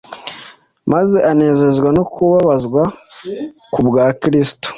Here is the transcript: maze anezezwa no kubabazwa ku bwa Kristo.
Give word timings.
maze 0.91 1.17
anezezwa 1.31 1.89
no 1.97 2.03
kubabazwa 2.13 2.81
ku 3.73 3.79
bwa 3.87 4.05
Kristo. 4.21 4.67